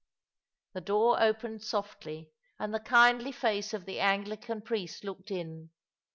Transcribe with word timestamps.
The 0.73 0.81
door 0.81 1.21
opened 1.21 1.61
softly, 1.63 2.31
and 2.57 2.73
the 2.73 2.79
kindly 2.79 3.31
face 3.31 3.71
of 3.71 3.85
the 3.85 3.99
A.nglican 3.99 4.65
priest 4.65 5.03
looked 5.03 5.29
in. 5.29 5.69